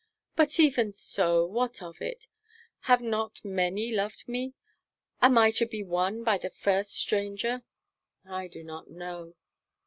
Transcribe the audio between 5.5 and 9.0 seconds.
to be won by the first stranger?" "I do not